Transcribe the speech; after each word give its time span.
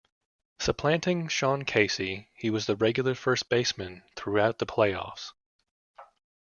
Supplanting 0.59 1.27
Sean 1.27 1.63
Casey, 1.63 2.31
he 2.33 2.49
was 2.49 2.65
the 2.65 2.75
regular 2.75 3.13
first 3.13 3.49
baseman 3.49 4.01
throughout 4.15 4.57
the 4.57 4.65
playoffs. 4.65 5.27